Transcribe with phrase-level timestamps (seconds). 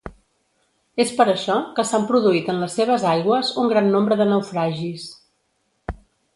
[1.03, 5.09] És per això que s'han produït en les seves aigües un gran nombre de naufragis.